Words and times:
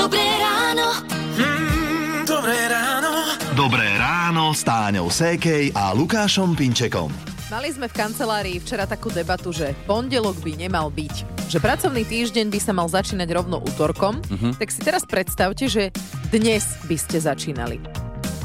Dobré 0.00 0.24
ráno. 0.40 0.96
Mm, 1.36 2.24
dobré 2.24 2.56
ráno. 2.72 3.36
Dobré 3.52 3.88
ráno 4.00 4.56
s 4.56 4.64
Táňou 4.64 5.12
Sékej 5.12 5.76
a 5.76 5.92
Lukášom 5.92 6.56
Pinčekom. 6.56 7.12
Mali 7.52 7.68
sme 7.68 7.84
v 7.84 8.00
kancelárii 8.00 8.56
včera 8.64 8.88
takú 8.88 9.12
debatu, 9.12 9.52
že 9.52 9.76
pondelok 9.84 10.40
by 10.40 10.56
nemal 10.56 10.88
byť. 10.88 11.44
Že 11.52 11.58
pracovný 11.60 12.08
týždeň 12.08 12.48
by 12.48 12.60
sa 12.64 12.72
mal 12.72 12.88
začínať 12.88 13.28
rovno 13.28 13.60
útorkom. 13.60 14.24
Uh-huh. 14.24 14.56
Tak 14.56 14.72
si 14.72 14.80
teraz 14.80 15.04
predstavte, 15.04 15.68
že 15.68 15.92
dnes 16.32 16.64
by 16.88 16.96
ste 16.96 17.20
začínali. 17.20 17.76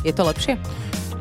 Je 0.03 0.11
to 0.11 0.27
lepšie? 0.27 0.59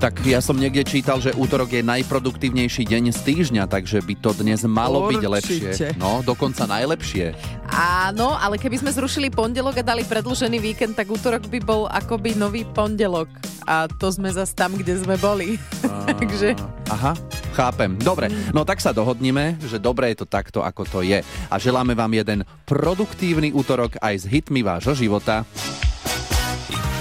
Tak 0.02 0.20
ja 0.26 0.42
som 0.42 0.58
niekde 0.58 0.84
čítal, 0.84 1.22
že 1.22 1.32
útorok 1.32 1.70
je 1.70 1.80
najproduktívnejší 1.80 2.84
deň 2.84 3.14
z 3.14 3.20
týždňa, 3.24 3.64
takže 3.70 4.02
by 4.04 4.14
to 4.20 4.30
dnes 4.36 4.60
malo 4.66 5.06
byť 5.08 5.22
Určite. 5.22 5.32
lepšie. 5.32 5.88
No, 5.96 6.20
dokonca 6.20 6.68
najlepšie. 6.68 7.32
Áno, 7.72 8.36
ale 8.36 8.60
keby 8.60 8.84
sme 8.84 8.90
zrušili 8.92 9.32
pondelok 9.32 9.80
a 9.80 9.86
dali 9.86 10.04
predlžený 10.04 10.58
víkend, 10.60 10.98
tak 10.98 11.08
útorok 11.08 11.48
by 11.48 11.58
bol 11.62 11.86
akoby 11.88 12.36
nový 12.36 12.68
pondelok. 12.68 13.30
A 13.64 13.88
to 13.88 14.12
sme 14.12 14.28
zase 14.28 14.52
tam, 14.52 14.76
kde 14.76 15.00
sme 15.00 15.16
boli. 15.16 15.56
Takže 16.20 16.52
Aha, 16.92 17.16
chápem. 17.56 17.96
Dobre, 17.96 18.28
no 18.52 18.68
tak 18.68 18.84
sa 18.84 18.92
dohodnime, 18.92 19.56
že 19.64 19.80
dobre 19.80 20.12
je 20.12 20.20
to 20.20 20.26
takto, 20.28 20.60
ako 20.60 20.84
to 20.84 21.00
je. 21.00 21.24
A 21.48 21.54
želáme 21.56 21.96
vám 21.96 22.12
jeden 22.12 22.44
produktívny 22.68 23.56
útorok 23.56 23.96
aj 24.04 24.14
s 24.20 24.24
hitmi 24.28 24.60
vášho 24.60 24.92
života. 24.92 25.48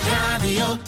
Radio 0.07 0.79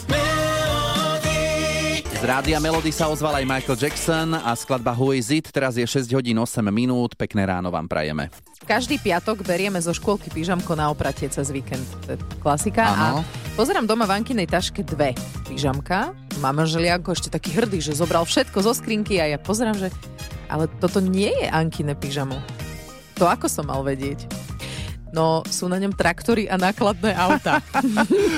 Rádia 2.26 2.58
Melody 2.58 2.90
sa 2.90 3.06
ozval 3.06 3.38
aj 3.38 3.46
Michael 3.46 3.78
Jackson 3.78 4.34
a 4.34 4.50
skladba 4.58 4.90
Who 4.98 5.14
is 5.14 5.30
it? 5.30 5.46
Teraz 5.54 5.78
je 5.78 5.86
6 5.86 6.10
hodín 6.10 6.34
8 6.34 6.58
minút. 6.74 7.14
Pekné 7.14 7.46
ráno 7.46 7.70
vám 7.70 7.86
prajeme. 7.86 8.34
každý 8.66 8.98
piatok 8.98 9.46
berieme 9.46 9.78
zo 9.78 9.94
škôlky 9.94 10.34
pyžamko 10.34 10.74
na 10.74 10.90
opratie 10.90 11.30
cez 11.30 11.54
víkend. 11.54 11.86
To 12.10 12.18
je 12.18 12.20
klasika. 12.42 12.82
Áno. 12.82 13.22
A 13.22 13.54
pozerám 13.54 13.86
doma 13.86 14.10
v 14.10 14.18
Ankinej 14.18 14.50
taške 14.50 14.82
dve 14.82 15.14
pyžamka. 15.46 16.18
Mám 16.42 16.66
želianko 16.66 17.14
ešte 17.14 17.30
taký 17.30 17.62
hrdý, 17.62 17.78
že 17.78 17.94
zobral 17.94 18.26
všetko 18.26 18.58
zo 18.58 18.74
skrinky 18.74 19.22
a 19.22 19.30
ja 19.30 19.38
pozerám, 19.38 19.78
že 19.78 19.94
ale 20.50 20.66
toto 20.82 20.98
nie 20.98 21.30
je 21.30 21.46
Ankine 21.46 21.94
pyžamo. 21.94 22.42
To 23.22 23.30
ako 23.30 23.46
som 23.46 23.70
mal 23.70 23.86
vedieť? 23.86 24.45
No, 25.14 25.46
sú 25.46 25.70
na 25.70 25.78
ňom 25.78 25.94
traktory 25.94 26.50
a 26.50 26.58
nákladné 26.58 27.14
auta. 27.14 27.62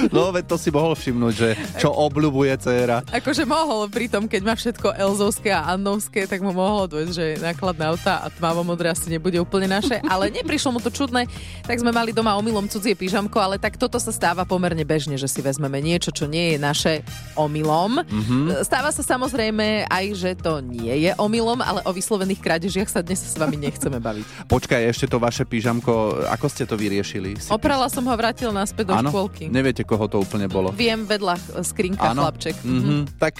No, 0.08 0.30
veď 0.32 0.44
to 0.48 0.56
si 0.56 0.70
mohol 0.72 0.94
všimnúť, 0.94 1.34
že 1.34 1.48
čo 1.76 1.92
obľubuje 1.92 2.54
dcéra. 2.58 3.04
akože 3.08 3.44
mohol 3.44 3.90
pri 3.90 4.08
tom, 4.08 4.24
keď 4.30 4.42
má 4.44 4.54
všetko 4.56 4.94
Elzovské 4.94 5.52
a 5.52 5.74
Annovské, 5.74 6.24
tak 6.24 6.40
mu 6.40 6.54
mohlo 6.54 6.88
dôjsť, 6.88 7.12
že 7.12 7.24
nákladné 7.42 7.84
auta 7.88 8.24
a 8.24 8.26
tmavo 8.32 8.64
modré 8.64 8.88
asi 8.88 9.10
nebude 9.12 9.36
úplne 9.36 9.68
naše, 9.68 10.00
ale 10.06 10.32
neprišlo 10.32 10.76
mu 10.76 10.80
to 10.80 10.88
čudné, 10.88 11.28
tak 11.66 11.80
sme 11.80 11.92
mali 11.92 12.14
doma 12.14 12.38
omylom 12.40 12.70
cudzie 12.70 12.96
pyžamko, 12.96 13.36
ale 13.36 13.60
tak 13.60 13.76
toto 13.76 14.00
sa 14.00 14.10
stáva 14.14 14.48
pomerne 14.48 14.82
bežne, 14.86 15.18
že 15.20 15.28
si 15.28 15.44
vezmeme 15.44 15.78
niečo, 15.82 16.14
čo 16.14 16.24
nie 16.24 16.56
je 16.56 16.58
naše 16.58 16.92
omylom. 17.36 18.00
Mm-hmm. 18.02 18.64
Stáva 18.64 18.90
sa 18.94 19.04
samozrejme 19.04 19.86
aj, 19.88 20.04
že 20.16 20.30
to 20.38 20.64
nie 20.64 21.08
je 21.08 21.12
omylom, 21.18 21.60
ale 21.60 21.84
o 21.84 21.90
vyslovených 21.92 22.40
krádežiach 22.40 22.88
sa 22.88 23.04
dnes 23.04 23.20
s 23.20 23.36
vami 23.36 23.60
nechceme 23.60 23.98
baviť. 24.00 24.48
Počkaj, 24.48 24.82
ešte 24.88 25.06
to 25.10 25.20
vaše 25.20 25.44
pyžamko, 25.44 26.24
ako 26.28 26.46
ste 26.58 26.66
to 26.66 26.74
vyriešili? 26.74 27.38
Si- 27.38 27.54
Oprala 27.54 27.86
som 27.86 28.02
ho, 28.02 28.14
vrátila 28.18 28.50
naspäť 28.50 28.90
do 28.90 28.94
Áno? 28.98 29.14
škôlky. 29.14 29.46
Neviete, 29.46 29.86
koho 29.86 30.10
to 30.10 30.18
úplne 30.18 30.50
bolo? 30.50 30.74
Viem 30.74 31.06
vedľa 31.06 31.62
skrinka 31.62 32.10
chlapček. 32.10 32.58
Mhm, 32.66 33.14
tak 33.14 33.38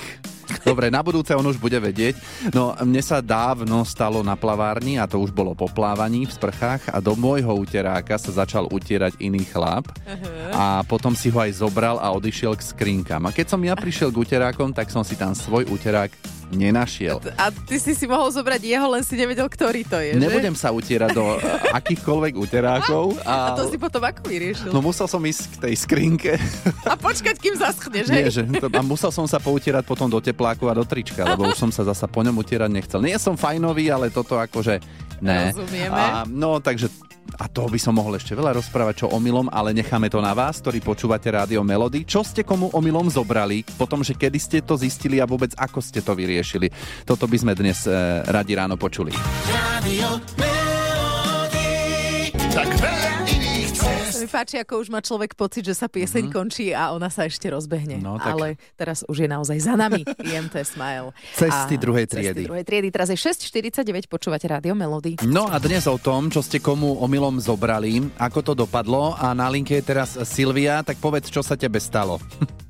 dobre, 0.63 0.87
na 0.89 1.03
budúce 1.03 1.35
on 1.35 1.43
už 1.43 1.59
bude 1.59 1.75
vedieť. 1.75 2.15
No, 2.55 2.79
mne 2.79 3.03
sa 3.03 3.19
dávno 3.19 3.83
stalo 3.83 4.23
na 4.23 4.39
plavárni 4.39 5.03
a 5.03 5.11
to 5.11 5.19
už 5.19 5.35
bolo 5.35 5.59
po 5.59 5.67
plávaní 5.67 6.25
v 6.25 6.33
sprchách 6.33 6.95
a 6.95 7.03
do 7.03 7.19
môjho 7.19 7.51
uteráka 7.59 8.15
sa 8.17 8.31
začal 8.31 8.71
utierať 8.71 9.19
iný 9.19 9.43
chlap 9.45 9.91
a 10.55 10.87
potom 10.87 11.13
si 11.19 11.29
ho 11.29 11.43
aj 11.43 11.59
zobral 11.59 11.99
a 11.99 12.15
odišiel 12.15 12.55
k 12.55 12.63
skrinkám. 12.63 13.27
A 13.27 13.35
keď 13.35 13.51
som 13.51 13.61
ja 13.67 13.75
prišiel 13.75 14.15
k 14.15 14.23
uterákom, 14.23 14.71
tak 14.71 14.95
som 14.95 15.03
si 15.03 15.19
tam 15.19 15.35
svoj 15.35 15.67
uterák 15.67 16.15
nenašiel. 16.53 17.21
A 17.37 17.53
ty 17.53 17.77
si 17.77 17.93
si 17.93 18.05
mohol 18.09 18.29
zobrať 18.33 18.61
jeho, 18.65 18.87
len 18.89 19.03
si 19.05 19.15
nevedel, 19.17 19.49
ktorý 19.49 19.85
to 19.85 20.01
je, 20.01 20.17
že? 20.17 20.23
Nebudem 20.23 20.57
sa 20.57 20.73
utierať 20.73 21.11
do 21.13 21.25
e, 21.37 21.39
akýchkoľvek 21.77 22.35
uterákov. 22.39 23.17
A 23.25 23.53
A, 23.53 23.57
to 23.57 23.69
si 23.69 23.77
potom 23.77 24.01
ako 24.01 24.25
vyriešil? 24.25 24.71
No 24.73 24.81
musel 24.81 25.07
som 25.07 25.21
ísť 25.21 25.59
k 25.59 25.69
tej 25.69 25.75
skrinke 25.77 26.33
A 26.89 26.97
počkať, 26.97 27.37
kým 27.37 27.55
zaschne, 27.57 28.01
že? 28.05 28.13
Nie, 28.13 28.29
že 28.33 28.43
a 28.49 28.81
musel 28.81 29.13
som 29.13 29.25
sa 29.29 29.37
poutierať 29.41 29.85
potom 29.85 30.09
do 30.09 30.19
tepláku 30.21 30.69
a 30.69 30.75
do 30.77 30.85
trička, 30.85 31.25
lebo 31.25 31.49
už 31.49 31.59
som 31.59 31.71
sa 31.73 31.85
zasa 31.85 32.09
po 32.09 32.25
ňom 32.25 32.37
utierať 32.41 32.71
nechcel. 32.73 33.01
Nie 33.05 33.21
som 33.21 33.37
fajnový, 33.37 33.93
ale 33.93 34.09
toto 34.09 34.37
akože 34.41 34.81
ne. 35.23 35.53
Rozumieme. 35.53 35.95
A, 35.95 36.25
no, 36.27 36.59
takže 36.63 36.89
a 37.37 37.45
toho 37.45 37.69
by 37.69 37.77
som 37.77 37.93
mohol 37.93 38.17
ešte 38.17 38.33
veľa 38.33 38.57
rozprávať, 38.57 39.05
čo 39.05 39.13
omylom, 39.13 39.53
ale 39.53 39.77
necháme 39.77 40.09
to 40.09 40.25
na 40.25 40.33
vás, 40.33 40.65
ktorí 40.65 40.81
počúvate 40.81 41.29
Rádio 41.29 41.61
Melody. 41.61 42.09
Čo 42.09 42.25
ste 42.25 42.41
komu 42.41 42.73
omylom 42.73 43.13
zobrali, 43.13 43.61
potom, 43.77 44.01
že 44.01 44.17
kedy 44.17 44.39
ste 44.41 44.59
to 44.65 44.81
zistili 44.81 45.21
a 45.21 45.29
vôbec 45.29 45.53
ako 45.53 45.85
ste 45.85 46.01
to 46.01 46.17
vyriešili. 46.17 46.73
Toto 47.05 47.29
by 47.29 47.37
sme 47.37 47.53
dnes 47.53 47.85
e, 47.85 47.93
radi 48.25 48.57
ráno 48.57 48.81
počuli. 48.81 49.13
Radio 49.53 50.17
Melody. 50.41 51.69
Tak 52.49 52.69
veľa. 52.81 53.28
To 54.19 54.27
mi 54.27 54.35
páči, 54.35 54.59
ako 54.59 54.83
už 54.83 54.91
má 54.91 54.99
človek 54.99 55.39
pocit, 55.39 55.63
že 55.63 55.79
sa 55.79 55.87
pieseň 55.87 56.27
mm-hmm. 56.27 56.35
končí 56.35 56.75
a 56.75 56.91
ona 56.91 57.07
sa 57.07 57.31
ešte 57.31 57.47
rozbehne. 57.47 58.03
No, 58.03 58.19
tak- 58.19 58.35
Ale 58.35 58.59
teraz 58.75 59.07
už 59.07 59.23
je 59.23 59.29
naozaj 59.31 59.63
za 59.63 59.79
nami 59.79 60.03
IMT 60.27 60.59
Smile. 60.67 61.15
Cesty 61.39 61.79
A 61.79 61.83
druhej 61.87 62.11
Cesty 62.11 62.35
triedy. 62.35 62.43
druhej 62.51 62.67
triedy. 62.67 62.91
Teraz 62.91 63.15
je 63.15 63.19
6.49, 63.19 64.11
počúvate 64.11 64.51
Rádio 64.51 64.75
Melody. 64.75 65.23
No 65.23 65.47
a 65.47 65.63
dnes 65.63 65.87
o 65.87 66.03
tom, 66.03 66.35
čo 66.35 66.43
ste 66.43 66.59
komu 66.59 66.99
omylom 66.99 67.39
zobrali, 67.39 68.11
ako 68.19 68.39
to 68.43 68.53
dopadlo 68.59 69.15
a 69.15 69.31
na 69.39 69.47
linke 69.47 69.79
je 69.79 69.87
teraz 69.87 70.19
Silvia, 70.27 70.83
tak 70.83 70.99
povedz, 70.99 71.31
čo 71.31 71.47
sa 71.47 71.55
tebe 71.55 71.79
stalo. 71.79 72.19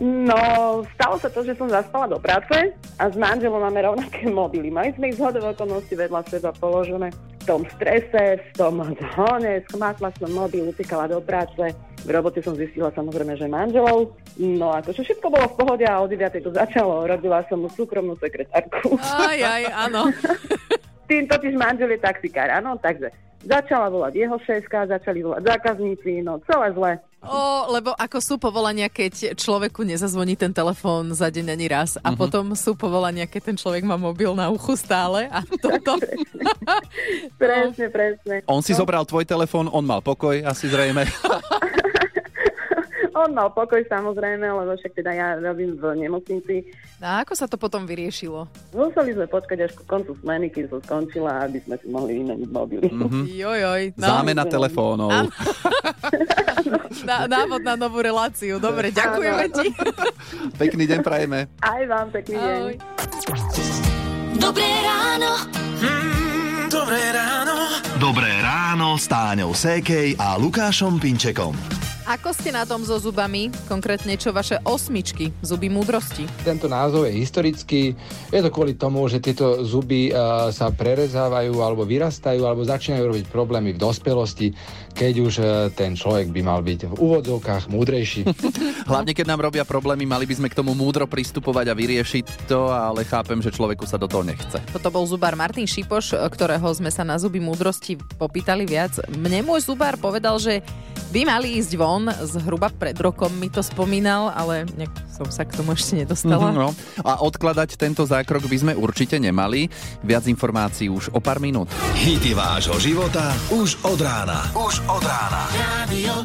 No, 0.00 0.82
stalo 0.96 1.20
sa 1.20 1.28
to, 1.28 1.44
že 1.44 1.58
som 1.58 1.68
zaspala 1.68 2.08
do 2.08 2.16
práce 2.16 2.72
a 2.96 3.04
s 3.06 3.14
manželom 3.18 3.60
máme 3.60 3.82
rovnaké 3.82 4.24
mobily. 4.30 4.72
Mali 4.72 4.94
sme 4.96 5.12
ich 5.12 5.18
zhodov 5.20 5.52
okolností 5.52 5.94
vedľa 5.98 6.22
seba 6.26 6.50
položené. 6.56 7.12
V 7.42 7.50
tom 7.50 7.66
strese, 7.74 8.38
v 8.38 8.50
tom 8.54 8.78
zhone, 8.94 9.66
schmátla 9.66 10.14
som 10.14 10.30
mobil, 10.30 10.62
utekala 10.70 11.10
do 11.10 11.18
práce. 11.18 11.74
V 12.06 12.08
robote 12.10 12.38
som 12.38 12.54
zistila 12.54 12.94
samozrejme, 12.94 13.34
že 13.34 13.50
manželov. 13.50 14.14
No 14.38 14.70
akože 14.70 15.02
všetko 15.02 15.26
bolo 15.26 15.50
v 15.50 15.58
pohode 15.58 15.82
a 15.82 15.98
o 15.98 16.06
9. 16.06 16.38
to 16.38 16.54
začalo. 16.54 17.02
Robila 17.02 17.42
som 17.50 17.66
mu 17.66 17.68
súkromnú 17.70 18.14
sekretárku. 18.22 18.94
Aj, 19.02 19.34
aj, 19.34 19.62
áno. 19.90 20.14
Tým 21.10 21.26
totiž 21.26 21.58
manžel 21.58 21.98
je 21.98 22.00
taxikár, 22.00 22.46
áno, 22.46 22.78
takže 22.78 23.10
začala 23.42 23.90
volať 23.90 24.12
jeho 24.14 24.36
šéfka, 24.38 24.86
začali 24.86 25.22
volať 25.22 25.42
zákazníci, 25.46 26.22
no 26.22 26.38
celé 26.46 26.72
zle. 26.74 26.92
O, 27.22 27.70
lebo 27.70 27.94
ako 27.94 28.18
sú 28.18 28.34
povolania, 28.34 28.90
keď 28.90 29.38
človeku 29.38 29.86
nezazvoní 29.86 30.34
ten 30.34 30.50
telefón 30.50 31.14
za 31.14 31.30
deň 31.30 31.54
ani 31.54 31.66
raz 31.70 31.94
a 32.02 32.18
potom 32.18 32.50
sú 32.58 32.74
povolania, 32.74 33.30
keď 33.30 33.54
ten 33.54 33.56
človek 33.58 33.86
má 33.86 33.94
mobil 33.94 34.34
na 34.34 34.50
uchu 34.50 34.74
stále 34.74 35.30
a 35.30 35.46
toto... 35.62 36.02
Presne, 37.38 37.86
presne. 37.90 38.42
On 38.50 38.58
si 38.58 38.74
zobral 38.74 39.06
tvoj 39.06 39.22
telefón, 39.22 39.70
on 39.70 39.86
mal 39.86 40.02
pokoj, 40.02 40.42
asi 40.42 40.66
zrejme. 40.66 41.06
On 43.12 43.28
mal 43.36 43.52
pokoj 43.52 43.84
samozrejme, 43.92 44.48
lebo 44.48 44.72
však 44.72 44.92
teda 44.96 45.12
ja 45.12 45.28
robím 45.36 45.76
v 45.76 46.00
nemocnici. 46.00 46.64
A 47.04 47.20
ako 47.20 47.36
sa 47.36 47.44
to 47.44 47.60
potom 47.60 47.84
vyriešilo? 47.84 48.48
Museli 48.72 49.12
sme 49.12 49.28
počkať 49.28 49.68
až 49.68 49.72
ku 49.76 49.84
koncu 49.84 50.16
smeny, 50.24 50.48
kým 50.48 50.70
som 50.72 50.80
skončila, 50.80 51.44
aby 51.44 51.60
sme 51.60 51.76
si 51.76 51.86
mohli 51.92 52.24
vymeniť 52.24 52.48
mobily. 52.48 52.88
Mm-hmm. 52.88 53.24
Jojoj. 53.28 53.82
No, 54.00 54.06
Zámena 54.06 54.44
telefónov. 54.48 55.10
na, 57.08 57.28
návod 57.28 57.60
na 57.60 57.74
novú 57.76 58.00
reláciu. 58.00 58.56
Dobre, 58.56 58.88
ďakujeme 58.94 59.44
ti. 59.52 59.66
Pekný 60.62 60.88
deň 60.88 61.00
prajeme. 61.04 61.52
Aj 61.60 61.82
vám 61.84 62.08
pekný 62.14 62.36
deň. 62.40 62.56
Ahoj. 62.56 62.74
Dobré 64.40 64.70
ráno. 64.80 65.30
Mm, 65.84 66.64
dobré 66.72 67.02
ráno. 67.12 67.54
Dobré 68.00 68.32
ráno 68.40 68.96
s 68.96 69.06
Táňou 69.06 69.52
Sékej 69.52 70.16
a 70.16 70.34
Lukášom 70.40 70.96
Pinčekom. 70.96 71.81
Ako 72.12 72.36
ste 72.36 72.52
na 72.52 72.68
tom 72.68 72.84
so 72.84 73.00
zubami? 73.00 73.48
Konkrétne 73.72 74.20
čo 74.20 74.36
vaše 74.36 74.60
osmičky, 74.68 75.32
zuby 75.40 75.72
múdrosti? 75.72 76.28
Tento 76.44 76.68
názov 76.68 77.08
je 77.08 77.16
historický. 77.16 77.96
Je 78.28 78.40
to 78.44 78.52
kvôli 78.52 78.76
tomu, 78.76 79.00
že 79.08 79.16
tieto 79.16 79.64
zuby 79.64 80.12
eh, 80.12 80.52
sa 80.52 80.68
prerezávajú 80.68 81.56
alebo 81.64 81.88
vyrastajú 81.88 82.44
alebo 82.44 82.68
začínajú 82.68 83.08
robiť 83.08 83.24
problémy 83.32 83.72
v 83.72 83.80
dospelosti, 83.80 84.52
keď 84.92 85.14
už 85.24 85.34
eh, 85.40 85.48
ten 85.72 85.96
človek 85.96 86.28
by 86.28 86.44
mal 86.44 86.60
byť 86.60 86.92
v 86.92 86.94
úvodzovkách 87.00 87.72
múdrejší. 87.72 88.28
Hlavne, 88.92 89.16
keď 89.16 89.32
nám 89.32 89.48
robia 89.48 89.64
problémy, 89.64 90.04
mali 90.04 90.28
by 90.28 90.36
sme 90.36 90.52
k 90.52 90.58
tomu 90.60 90.76
múdro 90.76 91.08
pristupovať 91.08 91.72
a 91.72 91.78
vyriešiť 91.80 92.44
to, 92.44 92.68
ale 92.68 93.08
chápem, 93.08 93.40
že 93.40 93.56
človeku 93.56 93.88
sa 93.88 93.96
do 93.96 94.04
toho 94.04 94.20
nechce. 94.20 94.60
Toto 94.68 94.92
bol 94.92 95.08
zubár 95.08 95.32
Martin 95.32 95.64
Šipoš, 95.64 96.12
ktorého 96.28 96.68
sme 96.76 96.92
sa 96.92 97.08
na 97.08 97.16
zuby 97.16 97.40
múdrosti 97.40 97.96
popýtali 98.20 98.68
viac. 98.68 99.00
Mne 99.16 99.48
môj 99.48 99.64
zubár 99.64 99.96
povedal, 99.96 100.36
že 100.36 100.60
by 101.12 101.28
mali 101.28 101.60
ísť 101.60 101.72
von, 101.76 102.08
zhruba 102.24 102.72
pred 102.72 102.96
rokom 102.96 103.28
mi 103.36 103.52
to 103.52 103.60
spomínal, 103.60 104.32
ale 104.32 104.64
nejak 104.64 104.92
som 105.12 105.28
sa 105.28 105.44
k 105.44 105.52
tomu 105.60 105.76
ešte 105.76 106.00
nedostala. 106.00 106.48
No. 106.48 106.72
A 107.04 107.20
odkladať 107.20 107.76
tento 107.76 108.08
zákrok 108.08 108.48
by 108.48 108.56
sme 108.56 108.72
určite 108.72 109.20
nemali. 109.20 109.68
Viac 110.00 110.24
informácií 110.24 110.88
už 110.88 111.12
o 111.12 111.20
pár 111.20 111.36
minút. 111.36 111.68
Hity 112.00 112.32
vášho 112.32 112.80
života 112.80 113.36
už 113.52 113.76
od 113.84 114.00
rána. 114.00 114.40
Už 114.56 114.80
od 114.88 115.04
rána. 115.04 115.42
Radio. 115.52 116.24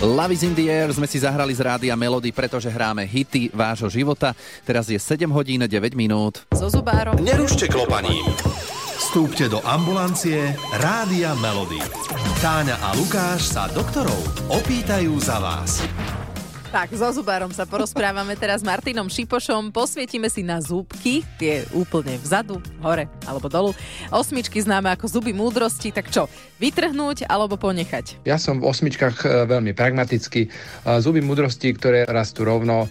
Love 0.00 0.32
is 0.32 0.40
in 0.44 0.56
the 0.56 0.64
air 0.72 0.88
sme 0.96 1.04
si 1.04 1.20
zahrali 1.20 1.52
z 1.52 1.60
rádia 1.60 1.92
Melody, 1.92 2.32
pretože 2.32 2.72
hráme 2.72 3.04
hity 3.04 3.52
vášho 3.52 3.92
života. 3.92 4.32
Teraz 4.64 4.88
je 4.88 4.96
7 4.96 5.28
hodín 5.28 5.60
9 5.60 5.92
minút. 5.92 6.44
So 6.56 6.72
zubárom. 6.72 7.20
Nerušte 7.20 7.68
klopaním. 7.68 8.24
Vstúpte 9.10 9.50
do 9.50 9.58
ambulancie 9.66 10.54
Rádia 10.78 11.34
Melody. 11.42 11.82
Táňa 12.38 12.78
a 12.78 12.94
Lukáš 12.94 13.42
sa 13.42 13.66
doktorov 13.66 14.22
opýtajú 14.46 15.18
za 15.18 15.42
vás. 15.42 15.82
Tak, 16.70 16.94
so 16.94 17.10
zubárom 17.10 17.50
sa 17.50 17.66
porozprávame 17.66 18.38
teraz 18.38 18.62
s 18.62 18.68
Martinom 18.70 19.10
Šipošom. 19.10 19.74
Posvietime 19.74 20.30
si 20.30 20.46
na 20.46 20.62
zúbky, 20.62 21.26
tie 21.34 21.66
úplne 21.74 22.14
vzadu, 22.22 22.62
hore 22.78 23.10
alebo 23.26 23.50
dolu. 23.50 23.74
Osmičky 24.14 24.62
známe 24.62 24.86
ako 24.94 25.18
zuby 25.18 25.34
múdrosti, 25.34 25.90
tak 25.90 26.14
čo, 26.14 26.30
vytrhnúť 26.62 27.26
alebo 27.26 27.58
ponechať? 27.58 28.22
Ja 28.22 28.38
som 28.38 28.62
v 28.62 28.70
osmičkách 28.70 29.16
e, 29.18 29.50
veľmi 29.50 29.74
pragmatický. 29.74 30.46
E, 30.46 30.48
Zuby 31.02 31.18
múdrosti, 31.18 31.74
ktoré 31.74 32.06
rastú 32.06 32.46
rovno, 32.46 32.86
e, 32.86 32.88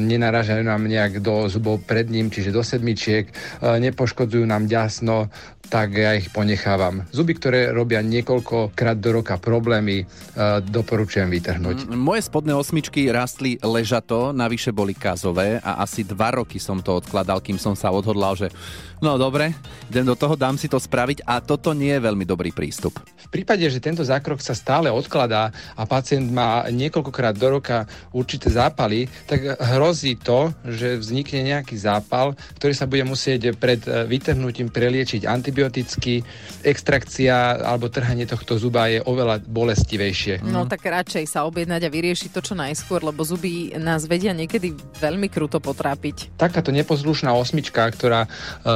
nenaražajú 0.00 0.64
nám 0.64 0.88
nejak 0.88 1.20
do 1.20 1.52
zubov 1.52 1.84
pred 1.84 2.08
ním, 2.08 2.32
čiže 2.32 2.48
do 2.48 2.64
sedmičiek, 2.64 3.28
nepoškodzujú 3.60 4.48
nám 4.48 4.72
ďasno, 4.72 5.28
tak 5.72 5.96
ja 5.96 6.12
ich 6.12 6.28
ponechávam. 6.28 7.08
Zuby, 7.16 7.32
ktoré 7.32 7.72
robia 7.72 8.04
niekoľkokrát 8.04 9.00
do 9.00 9.24
roka 9.24 9.40
problémy, 9.40 10.04
e, 10.04 10.06
doporučujem 10.68 11.32
vytrhnúť. 11.32 11.88
Mm, 11.88 11.96
Moje 11.96 12.28
spodné 12.28 12.52
osmičky 12.52 13.08
rastli 13.08 13.56
ležato, 13.56 14.36
navyše 14.36 14.68
boli 14.68 14.92
kazové 14.92 15.64
a 15.64 15.80
asi 15.80 16.04
dva 16.04 16.36
roky 16.36 16.60
som 16.60 16.84
to 16.84 17.00
odkladal, 17.00 17.40
kým 17.40 17.56
som 17.56 17.72
sa 17.72 17.88
odhodlal, 17.88 18.36
že 18.36 18.52
no 19.00 19.16
dobre, 19.16 19.56
idem 19.88 20.04
do 20.04 20.12
toho, 20.12 20.36
dám 20.36 20.60
si 20.60 20.68
to 20.68 20.76
spraviť 20.76 21.24
a 21.24 21.40
toto 21.40 21.72
nie 21.72 21.96
je 21.96 22.04
veľmi 22.04 22.28
dobrý 22.28 22.52
prístup. 22.52 23.00
V 23.16 23.28
prípade, 23.32 23.64
že 23.64 23.80
tento 23.80 24.04
zákrok 24.04 24.44
sa 24.44 24.52
stále 24.52 24.92
odkladá 24.92 25.56
a 25.72 25.88
pacient 25.88 26.28
má 26.28 26.68
niekoľkokrát 26.68 27.32
do 27.32 27.48
roka 27.48 27.88
určité 28.12 28.52
zápaly, 28.52 29.08
tak 29.24 29.56
hrozí 29.56 30.20
to, 30.20 30.52
že 30.68 31.00
vznikne 31.00 31.56
nejaký 31.56 31.80
zápal, 31.80 32.36
ktorý 32.60 32.76
sa 32.76 32.84
bude 32.84 33.08
musieť 33.08 33.56
pred 33.56 33.80
e, 33.88 34.04
vytrhnutím 34.04 34.68
preliečiť 34.68 35.24
antibioticky. 35.62 36.26
Extrakcia 36.62 37.58
alebo 37.62 37.90
trhanie 37.90 38.26
tohto 38.26 38.58
zuba 38.58 38.90
je 38.90 39.02
oveľa 39.02 39.42
bolestivejšie. 39.46 40.42
No 40.46 40.66
tak 40.66 40.82
radšej 40.82 41.26
sa 41.26 41.46
objednať 41.46 41.86
a 41.86 41.90
vyriešiť 41.90 42.30
to 42.34 42.40
čo 42.42 42.54
najskôr, 42.58 43.02
lebo 43.02 43.22
zuby 43.22 43.74
nás 43.78 44.06
vedia 44.06 44.34
niekedy 44.34 44.74
veľmi 44.98 45.30
kruto 45.30 45.58
potrápiť. 45.58 46.38
Takáto 46.38 46.70
neposlušná 46.74 47.34
osmička, 47.34 47.82
ktorá 47.90 48.26
e, 48.26 48.28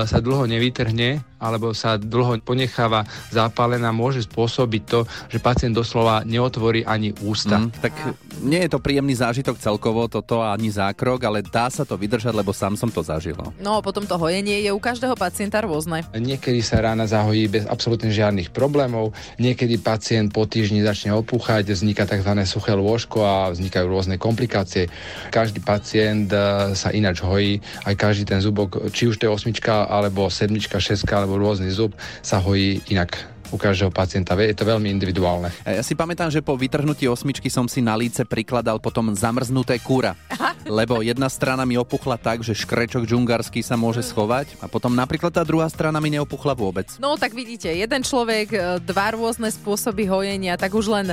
sa 0.06 0.18
dlho 0.18 0.46
nevytrhne 0.50 1.22
alebo 1.36 1.76
sa 1.76 2.00
dlho 2.00 2.40
ponecháva 2.40 3.04
zápalená, 3.32 3.92
môže 3.92 4.24
spôsobiť 4.24 4.82
to, 4.88 5.00
že 5.28 5.38
pacient 5.40 5.76
doslova 5.76 6.24
neotvorí 6.24 6.82
ani 6.82 7.12
ústa. 7.24 7.60
Mm, 7.60 7.68
tak 7.76 7.92
nie 8.40 8.60
je 8.64 8.70
to 8.72 8.80
príjemný 8.80 9.12
zážitok 9.16 9.60
celkovo, 9.60 10.08
toto 10.08 10.40
ani 10.40 10.72
zákrok, 10.72 11.24
ale 11.28 11.44
dá 11.44 11.68
sa 11.68 11.84
to 11.84 11.96
vydržať, 12.00 12.32
lebo 12.32 12.52
sám 12.52 12.76
som 12.76 12.88
to 12.88 13.04
zažil. 13.04 13.36
no. 13.36 13.52
No 13.60 13.72
a 13.78 13.84
potom 13.84 14.08
to 14.08 14.16
hojenie 14.16 14.64
je 14.64 14.70
u 14.72 14.80
každého 14.80 15.18
pacienta 15.18 15.60
rôzne. 15.60 16.04
Niekedy 16.16 16.64
sa 16.64 16.80
rána 16.80 17.04
zahojí 17.04 17.48
bez 17.50 17.64
absolútne 17.68 18.08
žiadnych 18.08 18.54
problémov, 18.54 19.12
niekedy 19.36 19.76
pacient 19.76 20.32
po 20.32 20.48
týždni 20.48 20.80
začne 20.80 21.12
opúchať, 21.12 21.68
vzniká 21.68 22.08
tzv. 22.08 22.32
suché 22.48 22.72
lôžko 22.72 23.20
a 23.26 23.52
vznikajú 23.52 23.86
rôzne 23.90 24.16
komplikácie. 24.16 24.88
Každý 25.28 25.60
pacient 25.60 26.32
e, 26.32 26.72
sa 26.72 26.88
ináč 26.94 27.20
hojí, 27.20 27.60
aj 27.84 27.94
každý 27.98 28.24
ten 28.24 28.40
zubok, 28.40 28.88
či 28.94 29.10
už 29.10 29.20
to 29.20 29.28
je 29.28 29.34
osmička, 29.34 29.84
alebo 29.90 30.30
sedmička, 30.32 30.80
šeska, 30.80 31.25
alebo 31.26 31.42
rôzny 31.42 31.74
zub, 31.74 31.90
sa 32.22 32.38
hojí 32.38 32.78
inak 32.86 33.36
u 33.50 33.58
každého 33.58 33.90
pacienta. 33.94 34.34
Je 34.38 34.54
to 34.54 34.66
veľmi 34.66 34.90
individuálne. 34.90 35.50
A 35.62 35.78
Ja 35.78 35.82
si 35.82 35.94
pamätám, 35.94 36.30
že 36.30 36.42
po 36.42 36.58
vytrhnutí 36.58 37.06
osmičky 37.06 37.46
som 37.46 37.70
si 37.70 37.82
na 37.82 37.94
líce 37.94 38.26
prikladal 38.26 38.82
potom 38.82 39.14
zamrznuté 39.14 39.78
kúra. 39.78 40.18
Lebo 40.66 40.98
jedna 40.98 41.30
strana 41.30 41.62
mi 41.62 41.78
opuchla 41.78 42.18
tak, 42.18 42.42
že 42.42 42.58
škrečok 42.58 43.06
džungarský 43.06 43.62
sa 43.62 43.78
môže 43.78 44.02
schovať 44.02 44.58
a 44.58 44.66
potom 44.66 44.90
napríklad 44.94 45.30
tá 45.30 45.46
druhá 45.46 45.70
strana 45.70 46.02
mi 46.02 46.10
neopuchla 46.10 46.58
vôbec. 46.58 46.90
No 46.98 47.14
tak 47.14 47.38
vidíte, 47.38 47.70
jeden 47.70 48.02
človek, 48.02 48.46
e, 48.50 48.58
dva 48.82 49.14
rôzne 49.14 49.46
spôsoby 49.54 50.10
hojenia, 50.10 50.58
tak 50.58 50.74
už 50.74 50.90
len 50.90 51.06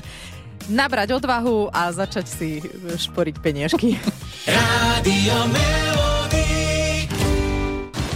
nabrať 0.74 1.14
odvahu 1.22 1.70
a 1.70 1.94
začať 1.94 2.26
si 2.26 2.50
šporiť 2.82 3.36
peniažky. 3.38 4.02
Rádio. 4.50 6.13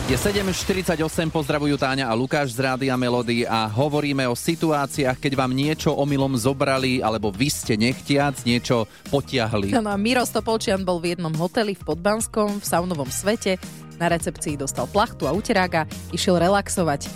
Je 0.07 0.15
7.48, 0.15 1.03
pozdravujú 1.27 1.75
Táňa 1.75 2.07
a 2.07 2.15
Lukáš 2.15 2.55
z 2.55 2.63
Rádia 2.63 2.95
Melody 2.95 3.43
a 3.43 3.67
hovoríme 3.67 4.23
o 4.31 4.39
situáciách, 4.39 5.19
keď 5.19 5.35
vám 5.35 5.51
niečo 5.51 5.91
omylom 5.91 6.31
zobrali 6.39 7.03
alebo 7.03 7.27
vy 7.27 7.51
ste 7.51 7.75
nechtiac 7.75 8.39
niečo 8.47 8.87
potiahli. 9.11 9.75
No 9.75 9.83
a 9.83 9.99
Miro 9.99 10.23
Stopolčian 10.23 10.87
bol 10.87 11.03
v 11.03 11.11
jednom 11.11 11.35
hoteli 11.35 11.75
v 11.75 11.83
Podbanskom 11.83 12.63
v 12.63 12.65
saunovom 12.65 13.11
svete. 13.11 13.59
Na 13.99 14.07
recepcii 14.07 14.55
dostal 14.55 14.87
plachtu 14.87 15.27
a 15.27 15.35
uterák 15.35 15.71
a 15.75 15.87
išiel 16.15 16.39
relaxovať. 16.39 17.11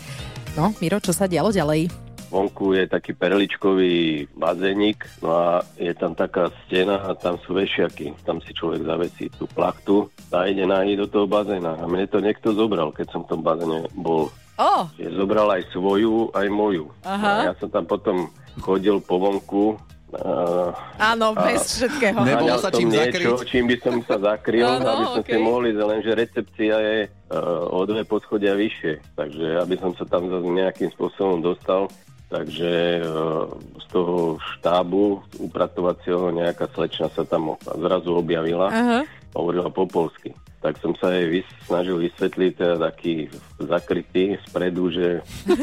No, 0.59 0.75
Miro, 0.83 0.99
čo 0.99 1.15
sa 1.15 1.31
dialo 1.31 1.55
ďalej? 1.55 2.10
Vonku 2.31 2.71
je 2.73 2.87
taký 2.87 3.11
perličkový 3.11 4.25
bazénik, 4.31 5.03
no 5.19 5.29
a 5.35 5.47
je 5.75 5.91
tam 5.91 6.15
taká 6.15 6.47
stena 6.63 7.03
a 7.03 7.11
tam 7.11 7.35
sú 7.43 7.51
vešiaky. 7.51 8.15
Tam 8.23 8.39
si 8.39 8.55
človek 8.55 8.87
zavesí 8.87 9.27
tú 9.35 9.43
plachtu 9.51 10.07
a 10.31 10.47
ide 10.47 10.63
nájsť 10.63 10.95
do 10.95 11.07
toho 11.11 11.25
bazéna. 11.27 11.75
A 11.75 11.83
mne 11.85 12.07
to 12.07 12.23
niekto 12.23 12.55
zobral, 12.55 12.95
keď 12.95 13.11
som 13.11 13.27
v 13.27 13.35
tom 13.35 13.41
bazéne 13.43 13.83
bol. 13.91 14.31
Ó, 14.55 14.87
Je 14.95 15.11
zobral 15.11 15.51
aj 15.51 15.67
svoju, 15.75 16.31
aj 16.31 16.47
moju. 16.47 16.87
Aha. 17.03 17.43
A 17.43 17.45
ja 17.51 17.53
som 17.59 17.67
tam 17.67 17.83
potom 17.83 18.31
chodil 18.63 19.03
po 19.03 19.19
vonku 19.19 19.75
a 20.11 20.75
áno, 21.15 21.31
bez 21.39 21.79
všetkého. 21.79 22.19
Nebolo 22.27 22.59
sa 22.59 22.67
čím 22.67 22.91
niečo, 22.91 23.31
zakryť? 23.39 23.47
čím 23.47 23.65
by 23.71 23.75
som 23.79 23.95
sa 24.03 24.15
zakryl, 24.19 24.67
Áno, 24.67 24.83
aby 24.91 25.05
som 25.07 25.23
si 25.23 25.31
okej. 25.31 25.39
mohol 25.39 25.63
ísť, 25.71 25.79
lenže 25.79 26.11
recepcia 26.11 26.75
je 26.83 26.97
uh, 27.07 27.71
o 27.71 27.79
dve 27.87 28.03
poschodia 28.03 28.51
vyššie, 28.51 29.15
takže 29.15 29.63
aby 29.63 29.75
som 29.79 29.95
sa 29.95 30.03
tam 30.03 30.27
zase 30.27 30.47
nejakým 30.51 30.91
spôsobom 30.91 31.39
dostal, 31.39 31.87
takže 32.31 33.03
uh, 33.03 33.51
z 33.75 33.85
toho 33.91 34.39
štábu 34.55 35.19
upratovacieho 35.35 36.31
nejaká 36.31 36.71
slečna 36.71 37.11
sa 37.11 37.27
tam 37.27 37.59
zrazu 37.59 38.15
objavila, 38.15 38.71
Aha. 38.71 38.99
hovorila 39.35 39.67
po 39.67 39.83
polsky. 39.83 40.31
Tak 40.63 40.79
som 40.79 40.95
sa 40.95 41.11
jej 41.11 41.27
vys- 41.41 41.57
snažil 41.67 41.99
vysvetliť, 41.99 42.51
teda 42.55 42.75
taký 42.79 43.27
zakrytý 43.59 44.39
spredu, 44.47 44.87
že 44.93 45.19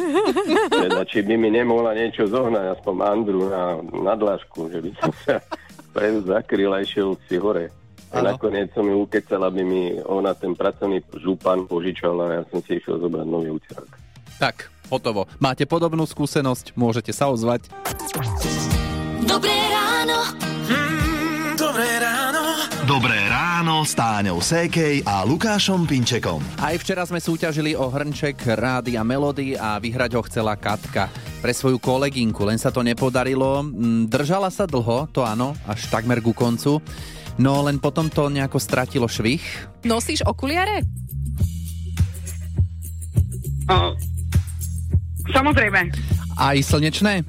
teda, 0.85 1.09
či 1.09 1.25
by 1.25 1.35
mi 1.41 1.49
nemohla 1.49 1.97
niečo 1.97 2.29
zohnať, 2.29 2.77
aspoň 2.77 2.95
mandru 2.95 3.49
na, 3.49 3.81
na 4.05 4.15
dlažku, 4.19 4.69
že 4.69 4.85
by 4.85 4.91
som 5.01 5.11
sa 5.25 5.41
spredu 5.89 6.21
zakryl 6.29 6.77
a 6.77 6.85
išiel 6.85 7.17
si 7.25 7.41
hore. 7.41 7.73
A 8.09 8.25
nakoniec 8.25 8.73
som 8.73 8.89
ju 8.89 9.05
ukecal, 9.05 9.45
aby 9.45 9.61
mi 9.65 9.83
ona 10.01 10.33
ten 10.33 10.57
pracovný 10.57 11.05
župan 11.21 11.69
požičala 11.69 12.25
a 12.25 12.35
ja 12.41 12.43
som 12.49 12.65
si 12.65 12.81
išiel 12.81 12.97
zobrať 13.05 13.27
nový 13.29 13.53
uterák. 13.53 13.93
Tak, 14.41 14.57
hotovo. 14.89 15.29
Máte 15.39 15.69
podobnú 15.69 16.05
skúsenosť, 16.09 16.73
môžete 16.75 17.13
sa 17.13 17.29
ozvať. 17.29 17.69
Dobré 19.25 19.57
ráno. 19.69 20.19
Mm, 20.69 21.55
dobré 21.57 21.89
ráno. 22.01 22.43
Dobré 22.89 23.21
ráno 23.29 23.85
s 23.85 23.93
Táňou 23.93 24.41
Sékej 24.41 25.05
a 25.05 25.21
Lukášom 25.21 25.85
Pinčekom. 25.85 26.41
Aj 26.57 26.73
včera 26.81 27.05
sme 27.05 27.21
súťažili 27.21 27.77
o 27.77 27.93
hrnček 27.93 28.41
Rádia 28.57 29.05
Melody 29.05 29.61
a 29.61 29.77
vyhrať 29.77 30.17
ho 30.17 30.25
chcela 30.25 30.57
Katka 30.57 31.13
pre 31.45 31.53
svoju 31.53 31.77
kolegynku, 31.77 32.49
len 32.49 32.57
sa 32.57 32.73
to 32.73 32.81
nepodarilo. 32.81 33.61
Mm, 33.61 34.09
Držala 34.09 34.49
sa 34.49 34.65
dlho, 34.65 35.05
to 35.13 35.21
áno, 35.21 35.53
až 35.69 35.85
takmer 35.93 36.25
ku 36.25 36.33
koncu. 36.33 36.81
No 37.37 37.61
len 37.63 37.77
potom 37.77 38.09
to 38.09 38.33
nejako 38.33 38.57
stratilo 38.57 39.05
švih. 39.07 39.45
Nosíš 39.85 40.25
okuliare? 40.25 40.83
O, 43.69 43.93
samozrejme. 45.33 45.81
Aj 46.39 46.57
slnečné? 46.59 47.27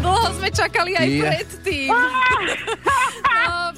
Dlho 0.00 0.28
sme 0.38 0.48
čakali 0.50 0.92
aj 0.96 1.08
Je. 1.08 1.20
predtým. 1.20 1.90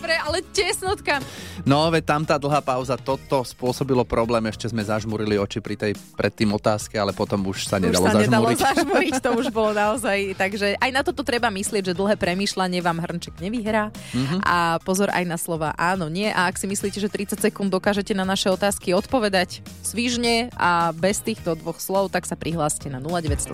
Dobre, 0.08 0.24
ale 0.24 0.40
tesnotka. 0.56 1.20
No, 1.68 1.92
veď 1.92 2.04
tam 2.08 2.24
tá 2.24 2.40
dlhá 2.40 2.64
pauza, 2.64 2.96
toto 2.96 3.44
spôsobilo 3.44 4.08
problém, 4.08 4.40
ešte 4.48 4.64
sme 4.72 4.80
zažmurili 4.80 5.36
oči 5.36 5.60
pri 5.60 5.76
tej 5.76 5.92
predtým 6.16 6.48
otázke, 6.56 6.96
ale 6.96 7.12
potom 7.12 7.44
už 7.44 7.68
sa 7.68 7.76
Už 7.76 7.92
nedalo 7.92 8.08
sa 8.08 8.16
nedalo 8.16 8.48
zažmúriť. 8.48 8.58
zažmuriť, 8.64 9.14
to 9.20 9.30
už 9.36 9.46
bolo 9.60 9.76
naozaj. 9.76 10.32
Takže 10.32 10.80
aj 10.80 10.90
na 10.96 11.04
toto 11.04 11.20
treba 11.20 11.52
myslieť, 11.52 11.92
že 11.92 11.98
dlhé 11.98 12.16
premýšľanie 12.16 12.80
vám 12.80 13.04
hrnček 13.04 13.36
nevyhrá. 13.36 13.92
Mhm. 14.16 14.40
A 14.48 14.80
pozor 14.80 15.12
aj 15.12 15.28
na 15.28 15.36
slova 15.36 15.76
áno, 15.76 16.08
nie. 16.08 16.32
A 16.32 16.48
ak 16.48 16.56
si 16.56 16.64
myslíte, 16.64 17.04
že 17.04 17.12
30 17.12 17.36
sekúnd 17.44 17.68
dokážete 17.68 18.16
na 18.16 18.24
naše 18.24 18.48
otázky 18.48 18.96
odpovedať 18.96 19.60
svižne 19.84 20.48
a 20.56 20.96
bez 20.96 21.20
týchto 21.20 21.52
dvoch 21.52 21.84
slov, 21.84 22.08
tak 22.08 22.24
sa 22.24 22.32
prihláste 22.32 22.88
na 22.88 22.96
0917 22.96 23.52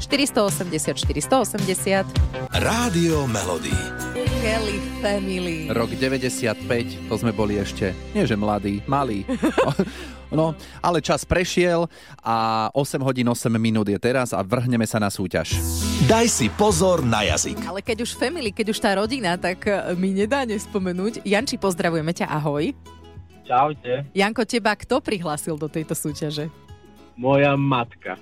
480 0.00 0.96
480. 1.04 2.08
Rádio 2.56 3.28
Melody. 3.28 3.76
Kelly 4.40 4.80
Family. 5.04 5.68
Rok 5.68 5.92
95, 5.92 6.56
to 7.12 7.14
sme 7.20 7.28
boli 7.28 7.60
ešte, 7.60 7.92
nie 8.16 8.24
že 8.24 8.40
mladí, 8.40 8.80
malí. 8.88 9.22
No, 10.30 10.54
ale 10.78 11.02
čas 11.02 11.26
prešiel 11.26 11.90
a 12.22 12.70
8 12.70 13.02
hodín 13.02 13.26
8 13.26 13.50
minút 13.58 13.90
je 13.90 13.98
teraz 13.98 14.30
a 14.30 14.38
vrhneme 14.46 14.86
sa 14.86 15.02
na 15.02 15.10
súťaž. 15.10 15.58
Daj 16.06 16.30
si 16.30 16.46
pozor 16.46 17.02
na 17.02 17.26
jazyk. 17.26 17.58
Ale 17.66 17.82
keď 17.82 18.06
už 18.06 18.14
family, 18.14 18.54
keď 18.54 18.70
už 18.70 18.78
tá 18.78 18.94
rodina, 18.94 19.34
tak 19.34 19.66
e, 19.66 19.90
mi 19.98 20.14
nedá 20.14 20.46
nespomenúť. 20.46 21.26
Janči, 21.26 21.58
pozdravujeme 21.58 22.14
ťa, 22.14 22.30
ahoj. 22.30 22.70
Čaute, 23.42 24.06
Janko, 24.14 24.46
teba 24.46 24.78
kto 24.78 25.02
prihlásil 25.02 25.58
do 25.58 25.66
tejto 25.66 25.98
súťaže? 25.98 26.46
moja 27.20 27.52
matka. 27.52 28.16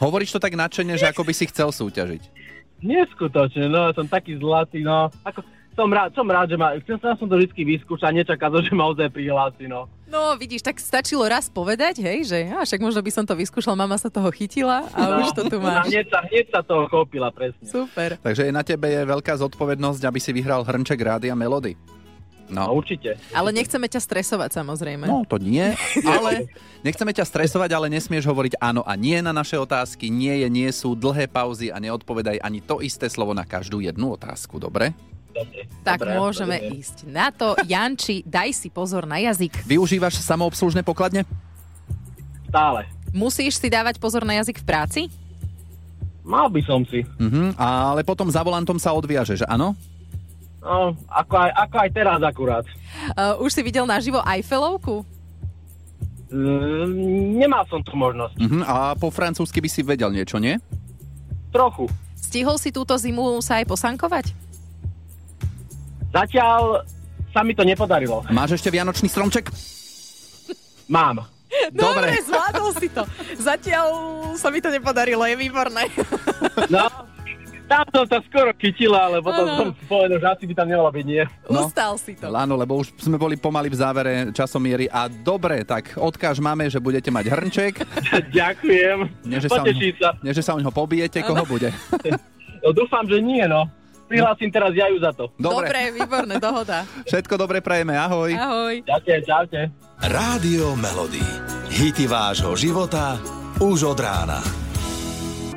Hovoríš 0.00 0.32
to 0.32 0.40
tak 0.40 0.56
nadšene, 0.56 0.96
že 0.96 1.12
ako 1.12 1.20
by 1.20 1.32
si 1.36 1.44
chcel 1.52 1.68
súťažiť. 1.68 2.39
Neskutočne, 2.80 3.68
no, 3.68 3.92
som 3.92 4.08
taký 4.08 4.36
zlatý, 4.40 4.80
no. 4.80 5.12
Ako, 5.24 5.44
som 5.76 5.88
rád, 5.88 6.10
som 6.12 6.26
rád, 6.28 6.50
že 6.50 6.56
ma, 6.60 6.76
chcel 6.76 6.98
som 6.98 7.28
to 7.28 7.36
vždy 7.38 7.62
vyskúšať, 7.76 8.12
nečaká 8.12 8.50
to, 8.50 8.60
že 8.60 8.72
ma 8.74 8.90
ozaj 8.90 9.08
prihlási, 9.08 9.70
no. 9.70 9.86
No, 10.10 10.34
vidíš, 10.34 10.66
tak 10.66 10.82
stačilo 10.82 11.22
raz 11.22 11.46
povedať, 11.46 12.02
hej, 12.02 12.26
že 12.26 12.38
a 12.50 12.66
však 12.66 12.82
možno 12.82 12.98
by 12.98 13.12
som 13.14 13.24
to 13.24 13.38
vyskúšal, 13.38 13.78
mama 13.78 13.94
sa 13.94 14.10
toho 14.10 14.26
chytila 14.34 14.82
a 14.90 15.00
no, 15.06 15.22
už 15.22 15.30
to 15.38 15.46
tu 15.46 15.62
a 15.62 15.62
máš. 15.62 15.86
Hneď 15.86 16.06
sa, 16.10 16.18
hneď 16.26 16.46
sa 16.50 16.60
toho 16.66 16.90
chopila, 16.90 17.30
presne. 17.30 17.62
Super. 17.62 18.18
Takže 18.18 18.50
na 18.50 18.66
tebe 18.66 18.90
je 18.90 19.06
veľká 19.06 19.38
zodpovednosť, 19.38 20.02
aby 20.02 20.18
si 20.18 20.34
vyhral 20.34 20.66
hrnček 20.66 20.98
rádia 20.98 21.38
Melody. 21.38 21.78
No, 22.50 22.66
No, 22.66 22.76
určite. 22.76 23.14
Ale 23.30 23.54
nechceme 23.54 23.86
ťa 23.86 24.02
stresovať, 24.02 24.50
samozrejme. 24.52 25.06
no 25.06 25.22
to 25.24 25.38
nie, 25.38 25.72
ale 26.18 26.50
nechceme 26.82 27.14
ťa 27.14 27.24
stresovať, 27.24 27.70
ale 27.70 27.86
nesmieš 27.88 28.26
hovoriť 28.26 28.58
áno 28.58 28.82
a 28.82 28.98
nie 28.98 29.22
na 29.22 29.30
naše 29.30 29.54
otázky. 29.54 30.10
Nie 30.10 30.42
je, 30.42 30.48
nie 30.50 30.68
sú 30.70 30.92
dlhé 30.92 31.26
pauzy 31.26 31.70
a 31.70 31.78
neodpovedaj 31.78 32.42
ani 32.42 32.58
to 32.58 32.82
isté 32.82 33.06
slovo 33.06 33.32
na 33.32 33.46
každú 33.46 33.78
jednu 33.78 34.12
otázku, 34.12 34.58
dobre? 34.58 34.92
Dobre, 35.30 35.70
tak 35.86 36.02
dobre, 36.02 36.18
môžeme 36.18 36.56
dobre. 36.58 36.82
ísť 36.82 36.96
na 37.06 37.30
to. 37.30 37.54
Janči, 37.62 38.26
daj 38.26 38.50
si 38.50 38.66
pozor 38.66 39.06
na 39.06 39.22
jazyk. 39.22 39.62
Využívaš 39.62 40.18
samoobslužné 40.18 40.82
pokladne? 40.82 41.22
Stále. 42.50 42.90
Musíš 43.14 43.62
si 43.62 43.70
dávať 43.70 44.02
pozor 44.02 44.26
na 44.26 44.34
jazyk 44.42 44.58
v 44.58 44.66
práci? 44.66 45.00
Mal 46.26 46.50
by 46.50 46.60
som 46.66 46.82
si. 46.86 47.06
Mhm, 47.18 47.54
ale 47.56 48.02
potom 48.02 48.26
za 48.26 48.42
volantom 48.42 48.76
sa 48.76 48.90
odviažeš, 48.90 49.46
áno? 49.46 49.74
No, 50.60 50.92
ako 51.08 51.34
aj, 51.40 51.50
ako 51.56 51.76
aj 51.80 51.90
teraz 51.90 52.20
akurát. 52.20 52.64
Uh, 53.16 53.40
už 53.40 53.50
si 53.56 53.62
videl 53.64 53.88
naživo 53.88 54.20
Eiffelovku? 54.20 55.08
Mm, 56.30 57.40
nemal 57.40 57.64
som 57.66 57.80
tu 57.82 57.96
možnosť. 57.96 58.36
Mhm, 58.38 58.60
a 58.62 58.94
po 58.94 59.10
francúzsky 59.10 59.58
by 59.58 59.68
si 59.72 59.80
vedel 59.82 60.12
niečo, 60.14 60.38
nie? 60.38 60.60
Trochu. 61.50 61.90
Stihol 62.14 62.60
si 62.60 62.70
túto 62.70 62.94
zimu 62.94 63.42
sa 63.42 63.58
aj 63.58 63.66
posankovať? 63.66 64.26
Zatiaľ 66.14 66.86
sa 67.30 67.40
mi 67.42 67.54
to 67.54 67.62
nepodarilo. 67.66 68.22
Máš 68.30 68.62
ešte 68.62 68.70
vianočný 68.70 69.10
stromček? 69.10 69.50
Mám. 70.90 71.26
Dobre. 71.70 72.14
zvládol 72.22 72.70
si 72.78 72.88
to. 72.90 73.02
Zatiaľ 73.38 73.86
sa 74.38 74.50
mi 74.50 74.62
to 74.62 74.70
nepodarilo, 74.70 75.22
je 75.26 75.36
výborné. 75.38 75.86
No, 76.66 76.89
tam 77.70 77.86
som 77.94 78.04
sa 78.10 78.18
skoro 78.26 78.50
chytila, 78.58 79.06
ale 79.06 79.22
potom 79.22 79.46
Áno. 79.46 79.54
som 79.54 79.68
si 79.78 79.84
povedal, 79.86 80.18
že 80.18 80.26
asi 80.26 80.44
by 80.50 80.54
tam 80.58 80.66
nemalo 80.66 80.90
byť 80.90 81.06
nie. 81.06 81.22
No. 81.46 81.70
Ustal 81.70 81.94
si 82.02 82.18
to. 82.18 82.26
Áno, 82.34 82.58
lebo 82.58 82.82
už 82.82 82.90
sme 82.98 83.14
boli 83.14 83.38
pomaly 83.38 83.70
v 83.70 83.78
závere 83.78 84.12
časomiery 84.34 84.90
a 84.90 85.06
dobre, 85.06 85.62
tak 85.62 85.94
odkáž 85.94 86.42
máme, 86.42 86.66
že 86.66 86.82
budete 86.82 87.14
mať 87.14 87.30
hrnček. 87.30 87.74
Ďakujem. 88.34 88.98
Nie, 89.22 89.38
že 89.38 89.46
sa, 89.46 89.62
nie, 90.18 90.32
že 90.34 90.42
sa 90.42 90.58
o 90.58 90.60
ňoho 90.60 90.74
pobijete, 90.74 91.22
koho 91.22 91.46
bude. 91.46 91.70
No, 92.60 92.74
dúfam, 92.74 93.06
že 93.06 93.22
nie, 93.22 93.46
no. 93.46 93.70
Prihlásim 94.10 94.50
teraz 94.50 94.74
ja 94.74 94.90
ju 94.90 94.98
za 94.98 95.14
to. 95.14 95.30
Dobre, 95.38 95.70
Dobre, 95.70 95.80
výborné, 95.94 96.42
dohoda. 96.42 96.82
všetko 97.08 97.38
dobre 97.38 97.62
prajeme, 97.62 97.94
ahoj. 97.94 98.34
Ahoj. 98.34 98.74
Ďakujem, 98.82 99.22
čaute. 99.22 99.60
Rádio 100.10 100.74
Melody. 100.74 101.22
Hity 101.70 102.10
vášho 102.10 102.58
života 102.58 103.22
už 103.62 103.94
od 103.94 103.98
rána. 104.02 104.59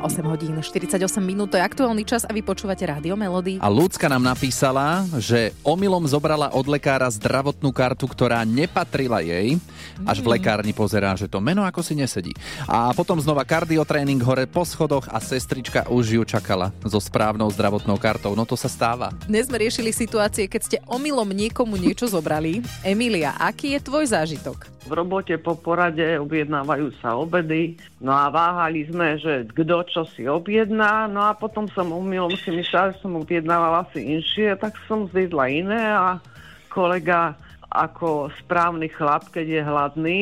8 0.03 0.19
hodín 0.27 0.59
48 0.59 0.99
minút, 1.23 1.55
to 1.55 1.55
je 1.55 1.63
aktuálny 1.63 2.03
čas 2.03 2.27
a 2.27 2.35
vy 2.35 2.43
počúvate 2.43 2.83
Rádio 2.83 3.15
Melody. 3.15 3.55
A 3.63 3.71
Ľudská 3.71 4.11
nám 4.11 4.19
napísala, 4.19 5.07
že 5.15 5.55
omylom 5.63 6.03
zobrala 6.11 6.51
od 6.51 6.67
lekára 6.67 7.07
zdravotnú 7.07 7.71
kartu, 7.71 8.03
ktorá 8.11 8.43
nepatrila 8.43 9.23
jej. 9.23 9.55
Až 10.03 10.19
v 10.19 10.35
lekárni 10.35 10.75
pozerá, 10.75 11.15
že 11.15 11.31
to 11.31 11.39
meno 11.39 11.63
ako 11.63 11.79
si 11.79 11.95
nesedí. 11.95 12.35
A 12.67 12.91
potom 12.91 13.15
znova 13.15 13.47
kardiotréning 13.47 14.19
hore 14.19 14.43
po 14.43 14.67
schodoch 14.67 15.07
a 15.07 15.23
sestrička 15.23 15.87
už 15.87 16.19
ju 16.19 16.23
čakala 16.27 16.75
so 16.83 16.99
správnou 16.99 17.47
zdravotnou 17.55 17.95
kartou. 17.95 18.35
No 18.35 18.43
to 18.43 18.59
sa 18.59 18.67
stáva. 18.67 19.15
Dnes 19.23 19.47
sme 19.47 19.63
riešili 19.63 19.95
situácie, 19.95 20.51
keď 20.51 20.61
ste 20.67 20.77
omylom 20.83 21.31
niekomu 21.31 21.79
niečo 21.79 22.11
zobrali. 22.11 22.59
Emilia, 22.83 23.39
aký 23.39 23.79
je 23.79 23.79
tvoj 23.79 24.11
zážitok? 24.11 24.72
V 24.83 24.91
robote 24.91 25.39
po 25.39 25.55
porade 25.55 26.19
objednávajú 26.19 26.91
sa 26.99 27.15
obedy, 27.15 27.79
no 28.03 28.11
a 28.11 28.27
váhali 28.27 28.83
sme, 28.91 29.15
že 29.15 29.47
kto 29.55 29.87
čo 29.87 30.03
si 30.11 30.27
objedná, 30.27 31.07
no 31.07 31.23
a 31.23 31.31
potom 31.31 31.71
som 31.71 31.95
umilom 31.95 32.35
si 32.35 32.51
myslela, 32.51 32.91
že 32.91 32.99
som 32.99 33.15
objednávala 33.15 33.87
si 33.95 34.03
inšie, 34.03 34.59
tak 34.59 34.75
som 34.85 35.07
zjedla 35.07 35.45
iné 35.47 35.81
a 35.87 36.19
kolega 36.67 37.39
ako 37.71 38.29
správny 38.43 38.91
chlap, 38.91 39.31
keď 39.31 39.45
je 39.49 39.61
hladný 39.63 40.19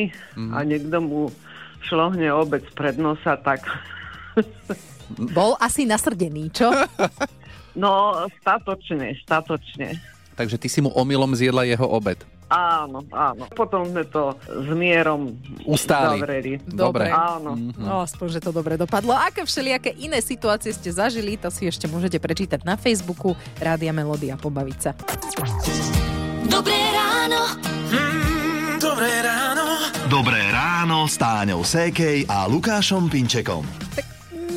a 0.55 0.63
niekto 0.63 0.97
mu 1.03 1.21
šlohne 1.83 2.29
obec 2.31 2.63
pred 2.77 2.95
nosa, 3.01 3.35
tak 3.41 3.65
Bol 5.35 5.59
asi 5.59 5.83
nasrdený, 5.83 6.55
čo? 6.55 6.71
no 7.81 8.23
statočne, 8.39 9.11
statočne. 9.19 9.99
Takže 10.39 10.55
ty 10.55 10.67
si 10.71 10.79
mu 10.79 10.89
omylom 10.95 11.35
zjedla 11.35 11.67
jeho 11.67 11.83
obed. 11.83 12.23
Áno, 12.51 12.99
áno. 13.15 13.47
Potom 13.55 13.87
sme 13.87 14.03
to 14.11 14.35
s 14.43 14.67
mierom 14.75 15.39
Ustáli. 15.63 16.19
zavreli. 16.19 16.51
Dobre. 16.67 17.07
Áno. 17.07 17.55
No, 17.79 18.03
aspoň, 18.03 18.27
že 18.27 18.39
to 18.43 18.51
dobre 18.51 18.75
dopadlo. 18.75 19.15
Aké 19.15 19.47
všelijaké 19.47 19.95
iné 19.95 20.19
situácie 20.19 20.75
ste 20.75 20.91
zažili, 20.91 21.39
to 21.39 21.47
si 21.47 21.63
ešte 21.63 21.87
môžete 21.87 22.19
prečítať 22.19 22.67
na 22.67 22.75
Facebooku 22.75 23.39
Rádia 23.55 23.95
Melody 23.95 24.35
a 24.35 24.35
pobaviť 24.35 24.77
sa. 24.83 24.91
Dobré 26.51 26.75
ráno. 26.91 27.55
Mm, 27.87 28.83
dobré 28.83 29.11
ráno. 29.23 29.65
Dobré 30.11 30.43
ráno 30.51 31.07
s 31.07 31.15
Táňou 31.15 31.63
Sékej 31.63 32.27
a 32.27 32.51
Lukášom 32.51 33.07
Pinčekom. 33.07 33.63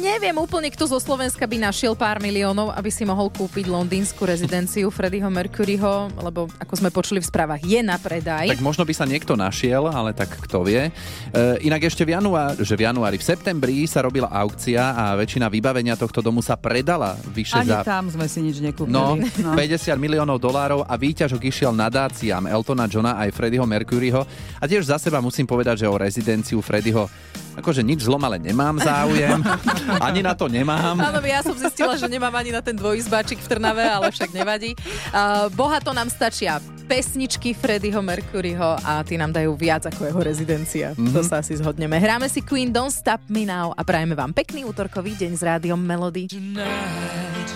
Neviem 0.04 0.36
úplne, 0.36 0.68
kto 0.68 0.84
zo 0.84 1.00
Slovenska 1.00 1.48
by 1.48 1.64
našiel 1.64 1.96
pár 1.96 2.20
miliónov, 2.20 2.76
aby 2.76 2.92
si 2.92 3.08
mohol 3.08 3.32
kúpiť 3.32 3.72
londýnsku 3.72 4.20
rezidenciu 4.28 4.92
Freddieho 4.92 5.32
Mercuryho, 5.32 6.12
lebo 6.20 6.44
ako 6.60 6.74
sme 6.76 6.92
počuli 6.92 7.24
v 7.24 7.26
správach, 7.32 7.64
je 7.64 7.80
na 7.80 7.96
predaj. 7.96 8.52
Tak 8.52 8.60
možno 8.60 8.84
by 8.84 8.92
sa 8.92 9.08
niekto 9.08 9.32
našiel, 9.32 9.88
ale 9.88 10.12
tak 10.12 10.36
kto 10.44 10.60
vie. 10.68 10.92
E, 11.32 11.40
inak 11.64 11.88
ešte 11.88 12.04
v 12.04 12.20
januári, 12.20 12.60
že 12.60 12.76
v 12.76 12.84
januári, 12.84 13.16
v 13.16 13.24
septembri 13.24 13.88
sa 13.88 14.04
robila 14.04 14.28
aukcia 14.28 14.92
a 14.92 15.16
väčšina 15.16 15.48
vybavenia 15.48 15.96
tohto 15.96 16.20
domu 16.20 16.44
sa 16.44 16.60
predala 16.60 17.16
vyše 17.32 17.64
Ani 17.64 17.72
za... 17.72 17.80
tam 17.80 18.12
sme 18.12 18.28
si 18.28 18.44
nič 18.44 18.60
nekúpili. 18.60 18.92
No, 18.92 19.16
50 19.16 19.56
miliónov 19.96 20.36
dolárov 20.36 20.84
a 20.84 21.00
výťažok 21.00 21.48
išiel 21.48 21.72
nadáciám 21.72 22.44
Eltona 22.52 22.84
Johna 22.92 23.16
aj 23.24 23.32
Freddieho 23.32 23.64
Mercuryho. 23.64 24.20
A 24.60 24.64
tiež 24.68 24.84
za 24.84 25.00
seba 25.00 25.24
musím 25.24 25.48
povedať, 25.48 25.80
že 25.80 25.88
o 25.88 25.96
rezidenciu 25.96 26.60
Freddieho 26.60 27.08
akože 27.54 27.86
nič 27.86 28.06
zlom, 28.06 28.20
ale 28.22 28.42
nemám 28.42 28.76
záujem. 28.82 29.40
Ani 30.00 30.20
na 30.24 30.34
to 30.34 30.50
nemám. 30.50 30.96
Áno, 30.98 31.18
ja 31.22 31.44
som 31.44 31.54
zistila, 31.54 31.94
že 31.98 32.08
nemám 32.08 32.32
ani 32.34 32.50
na 32.54 32.62
ten 32.64 32.74
dvojizbáčik 32.74 33.38
v 33.42 33.46
Trnave, 33.46 33.84
ale 33.84 34.10
však 34.10 34.30
nevadí. 34.34 34.74
Uh, 35.12 35.50
bohato 35.52 35.92
nám 35.94 36.10
stačia 36.10 36.58
pesničky 36.84 37.56
Freddieho 37.56 38.04
Mercuryho 38.04 38.76
a 38.84 39.00
tí 39.00 39.16
nám 39.16 39.32
dajú 39.32 39.56
viac 39.56 39.88
ako 39.88 40.04
jeho 40.04 40.20
rezidencia. 40.20 40.86
Mm-hmm. 40.92 41.14
To 41.16 41.20
sa 41.24 41.40
asi 41.40 41.56
zhodneme. 41.56 41.96
Hráme 41.96 42.28
si 42.28 42.44
Queen 42.44 42.68
Don't 42.68 42.92
Stop 42.92 43.24
Me 43.32 43.48
Now 43.48 43.72
a 43.72 43.80
prajeme 43.82 44.12
vám 44.12 44.36
pekný 44.36 44.68
útorkový 44.68 45.16
deň 45.16 45.32
s 45.32 45.42
rádiom 45.42 45.80
Melody. 45.80 46.28
Tonight, 46.28 47.50